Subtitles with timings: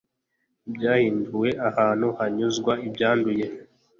[0.75, 3.45] byahinduwe ahantu hanyuzwa ibyanduye